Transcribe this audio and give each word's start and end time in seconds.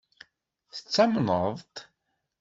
Tettamneḍ-t? 0.73 1.75